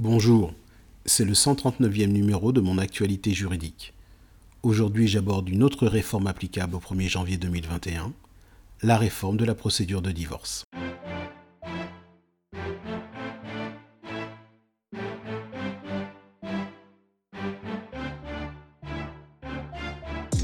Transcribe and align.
Bonjour, 0.00 0.52
c'est 1.06 1.24
le 1.24 1.32
139e 1.32 2.06
numéro 2.06 2.52
de 2.52 2.60
mon 2.60 2.78
actualité 2.78 3.32
juridique. 3.32 3.94
Aujourd'hui, 4.62 5.08
j'aborde 5.08 5.48
une 5.48 5.64
autre 5.64 5.88
réforme 5.88 6.28
applicable 6.28 6.76
au 6.76 6.78
1er 6.78 7.08
janvier 7.08 7.36
2021, 7.36 8.12
la 8.84 8.96
réforme 8.96 9.36
de 9.36 9.44
la 9.44 9.56
procédure 9.56 10.00
de 10.00 10.12
divorce. 10.12 10.67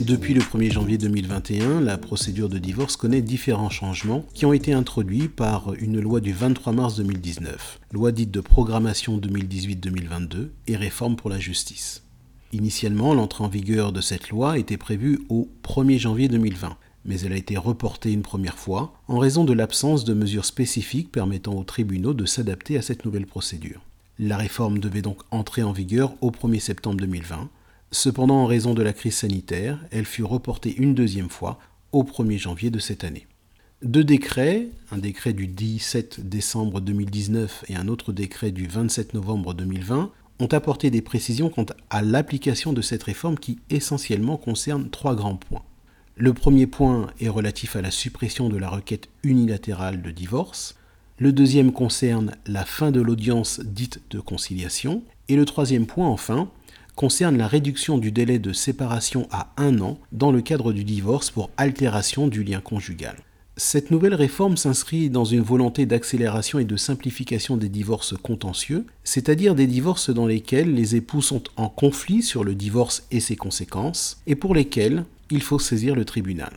Depuis 0.00 0.34
le 0.34 0.40
1er 0.40 0.72
janvier 0.72 0.98
2021, 0.98 1.80
la 1.80 1.96
procédure 1.96 2.48
de 2.48 2.58
divorce 2.58 2.96
connaît 2.96 3.22
différents 3.22 3.70
changements 3.70 4.24
qui 4.34 4.44
ont 4.44 4.52
été 4.52 4.72
introduits 4.72 5.28
par 5.28 5.72
une 5.74 6.00
loi 6.00 6.20
du 6.20 6.32
23 6.32 6.72
mars 6.72 6.96
2019, 6.96 7.80
loi 7.92 8.12
dite 8.12 8.30
de 8.30 8.40
programmation 8.40 9.18
2018-2022 9.18 10.50
et 10.66 10.76
réforme 10.76 11.16
pour 11.16 11.30
la 11.30 11.38
justice. 11.38 12.02
Initialement, 12.52 13.14
l'entrée 13.14 13.44
en 13.44 13.48
vigueur 13.48 13.92
de 13.92 14.00
cette 14.00 14.28
loi 14.28 14.58
était 14.58 14.76
prévue 14.76 15.20
au 15.28 15.48
1er 15.64 15.98
janvier 15.98 16.28
2020, 16.28 16.76
mais 17.04 17.20
elle 17.20 17.32
a 17.32 17.36
été 17.36 17.56
reportée 17.56 18.12
une 18.12 18.22
première 18.22 18.58
fois 18.58 18.92
en 19.08 19.18
raison 19.18 19.44
de 19.44 19.52
l'absence 19.52 20.04
de 20.04 20.14
mesures 20.14 20.44
spécifiques 20.44 21.10
permettant 21.10 21.54
aux 21.54 21.64
tribunaux 21.64 22.14
de 22.14 22.26
s'adapter 22.26 22.76
à 22.76 22.82
cette 22.82 23.04
nouvelle 23.04 23.26
procédure. 23.26 23.80
La 24.18 24.36
réforme 24.36 24.78
devait 24.78 25.02
donc 25.02 25.20
entrer 25.30 25.62
en 25.62 25.72
vigueur 25.72 26.14
au 26.20 26.30
1er 26.30 26.60
septembre 26.60 26.96
2020, 26.98 27.50
Cependant, 27.90 28.42
en 28.42 28.46
raison 28.46 28.74
de 28.74 28.82
la 28.82 28.92
crise 28.92 29.16
sanitaire, 29.16 29.78
elle 29.90 30.04
fut 30.04 30.24
reportée 30.24 30.74
une 30.76 30.94
deuxième 30.94 31.30
fois 31.30 31.58
au 31.92 32.02
1er 32.02 32.38
janvier 32.38 32.70
de 32.70 32.78
cette 32.78 33.04
année. 33.04 33.26
Deux 33.82 34.04
décrets, 34.04 34.68
un 34.90 34.98
décret 34.98 35.32
du 35.32 35.46
17 35.46 36.28
décembre 36.28 36.80
2019 36.80 37.66
et 37.68 37.76
un 37.76 37.88
autre 37.88 38.12
décret 38.12 38.50
du 38.50 38.66
27 38.66 39.14
novembre 39.14 39.54
2020, 39.54 40.10
ont 40.38 40.46
apporté 40.46 40.90
des 40.90 41.02
précisions 41.02 41.50
quant 41.50 41.66
à 41.90 42.02
l'application 42.02 42.72
de 42.72 42.82
cette 42.82 43.02
réforme 43.02 43.38
qui 43.38 43.58
essentiellement 43.70 44.36
concerne 44.36 44.90
trois 44.90 45.14
grands 45.14 45.36
points. 45.36 45.62
Le 46.16 46.32
premier 46.32 46.66
point 46.66 47.08
est 47.20 47.28
relatif 47.28 47.76
à 47.76 47.82
la 47.82 47.90
suppression 47.90 48.48
de 48.48 48.56
la 48.56 48.70
requête 48.70 49.08
unilatérale 49.22 50.00
de 50.00 50.10
divorce. 50.10 50.76
Le 51.18 51.32
deuxième 51.32 51.72
concerne 51.72 52.34
la 52.46 52.64
fin 52.64 52.90
de 52.90 53.00
l'audience 53.00 53.60
dite 53.60 54.00
de 54.10 54.20
conciliation. 54.20 55.02
Et 55.28 55.36
le 55.36 55.44
troisième 55.44 55.86
point, 55.86 56.08
enfin, 56.08 56.50
concerne 56.96 57.36
la 57.36 57.46
réduction 57.46 57.98
du 57.98 58.10
délai 58.10 58.38
de 58.38 58.52
séparation 58.52 59.28
à 59.30 59.52
un 59.58 59.80
an 59.80 59.98
dans 60.12 60.32
le 60.32 60.40
cadre 60.40 60.72
du 60.72 60.82
divorce 60.82 61.30
pour 61.30 61.50
altération 61.56 62.26
du 62.26 62.42
lien 62.42 62.60
conjugal. 62.60 63.16
Cette 63.58 63.90
nouvelle 63.90 64.14
réforme 64.14 64.56
s'inscrit 64.56 65.08
dans 65.08 65.24
une 65.24 65.40
volonté 65.40 65.86
d'accélération 65.86 66.58
et 66.58 66.64
de 66.64 66.76
simplification 66.76 67.56
des 67.56 67.70
divorces 67.70 68.14
contentieux, 68.22 68.84
c'est-à-dire 69.04 69.54
des 69.54 69.66
divorces 69.66 70.10
dans 70.10 70.26
lesquels 70.26 70.74
les 70.74 70.96
époux 70.96 71.22
sont 71.22 71.42
en 71.56 71.68
conflit 71.68 72.22
sur 72.22 72.44
le 72.44 72.54
divorce 72.54 73.06
et 73.10 73.20
ses 73.20 73.36
conséquences, 73.36 74.20
et 74.26 74.34
pour 74.34 74.54
lesquels 74.54 75.04
il 75.30 75.40
faut 75.40 75.58
saisir 75.58 75.94
le 75.94 76.04
tribunal. 76.04 76.52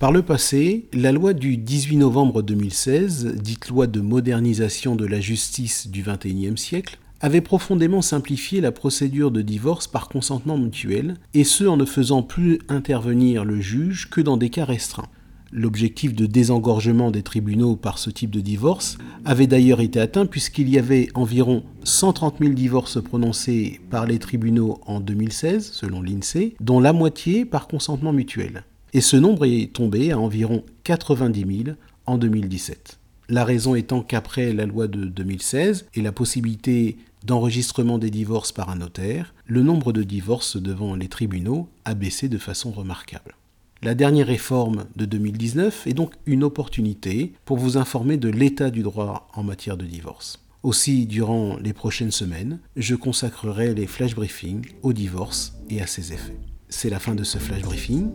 Par 0.00 0.10
le 0.10 0.22
passé, 0.22 0.86
la 0.92 1.12
loi 1.12 1.34
du 1.34 1.56
18 1.56 1.98
novembre 1.98 2.42
2016, 2.42 3.36
dite 3.36 3.68
loi 3.68 3.86
de 3.86 4.00
modernisation 4.00 4.96
de 4.96 5.06
la 5.06 5.20
justice 5.20 5.86
du 5.86 6.02
XXIe 6.02 6.58
siècle, 6.58 6.98
avait 7.20 7.40
profondément 7.40 8.02
simplifié 8.02 8.60
la 8.60 8.72
procédure 8.72 9.30
de 9.30 9.42
divorce 9.42 9.86
par 9.86 10.08
consentement 10.08 10.58
mutuel, 10.58 11.16
et 11.32 11.44
ce 11.44 11.64
en 11.64 11.76
ne 11.76 11.84
faisant 11.84 12.22
plus 12.22 12.58
intervenir 12.68 13.44
le 13.44 13.60
juge 13.60 14.10
que 14.10 14.20
dans 14.20 14.36
des 14.36 14.50
cas 14.50 14.64
restreints. 14.64 15.08
L'objectif 15.56 16.14
de 16.14 16.26
désengorgement 16.26 17.12
des 17.12 17.22
tribunaux 17.22 17.76
par 17.76 17.98
ce 17.98 18.10
type 18.10 18.30
de 18.30 18.40
divorce 18.40 18.98
avait 19.24 19.46
d'ailleurs 19.46 19.80
été 19.80 20.00
atteint 20.00 20.26
puisqu'il 20.26 20.68
y 20.68 20.78
avait 20.78 21.08
environ 21.14 21.62
130 21.84 22.40
000 22.40 22.54
divorces 22.54 23.00
prononcés 23.00 23.80
par 23.88 24.04
les 24.04 24.18
tribunaux 24.18 24.80
en 24.86 24.98
2016, 24.98 25.70
selon 25.70 26.02
l'INSEE, 26.02 26.56
dont 26.60 26.80
la 26.80 26.92
moitié 26.92 27.44
par 27.44 27.68
consentement 27.68 28.12
mutuel. 28.12 28.64
Et 28.94 29.00
ce 29.00 29.16
nombre 29.16 29.44
est 29.44 29.72
tombé 29.72 30.10
à 30.10 30.18
environ 30.18 30.64
90 30.82 31.64
000 31.64 31.76
en 32.06 32.18
2017. 32.18 32.98
La 33.28 33.44
raison 33.44 33.74
étant 33.74 34.02
qu'après 34.02 34.52
la 34.52 34.66
loi 34.66 34.86
de 34.86 35.06
2016 35.06 35.86
et 35.94 36.02
la 36.02 36.12
possibilité 36.12 36.98
d'enregistrement 37.24 37.98
des 37.98 38.10
divorces 38.10 38.52
par 38.52 38.68
un 38.68 38.76
notaire, 38.76 39.34
le 39.46 39.62
nombre 39.62 39.92
de 39.92 40.02
divorces 40.02 40.58
devant 40.58 40.94
les 40.94 41.08
tribunaux 41.08 41.68
a 41.86 41.94
baissé 41.94 42.28
de 42.28 42.36
façon 42.36 42.70
remarquable. 42.70 43.34
La 43.82 43.94
dernière 43.94 44.26
réforme 44.26 44.84
de 44.96 45.06
2019 45.06 45.86
est 45.86 45.94
donc 45.94 46.12
une 46.26 46.44
opportunité 46.44 47.32
pour 47.44 47.56
vous 47.56 47.76
informer 47.76 48.18
de 48.18 48.28
l'état 48.28 48.70
du 48.70 48.82
droit 48.82 49.28
en 49.34 49.42
matière 49.42 49.76
de 49.76 49.86
divorce. 49.86 50.40
Aussi, 50.62 51.06
durant 51.06 51.56
les 51.58 51.74
prochaines 51.74 52.10
semaines, 52.10 52.60
je 52.76 52.94
consacrerai 52.94 53.74
les 53.74 53.86
flash 53.86 54.14
briefings 54.14 54.66
au 54.82 54.92
divorce 54.92 55.54
et 55.68 55.82
à 55.82 55.86
ses 55.86 56.12
effets. 56.12 56.38
C'est 56.68 56.90
la 56.90 56.98
fin 56.98 57.14
de 57.14 57.24
ce 57.24 57.38
flash 57.38 57.62
briefing. 57.62 58.10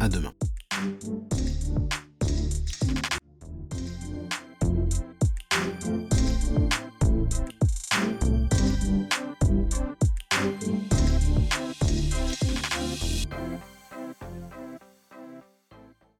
À 0.00 0.08
demain. 0.08 0.32